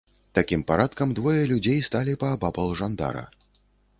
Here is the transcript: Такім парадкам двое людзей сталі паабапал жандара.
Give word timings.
Такім 0.37 0.61
парадкам 0.71 1.11
двое 1.19 1.43
людзей 1.51 1.77
сталі 1.89 2.17
паабапал 2.25 2.75
жандара. 2.83 3.25